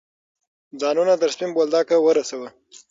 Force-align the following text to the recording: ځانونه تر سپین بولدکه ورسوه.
ځانونه 0.79 1.13
تر 1.21 1.29
سپین 1.35 1.49
بولدکه 1.55 1.95
ورسوه. 2.01 2.49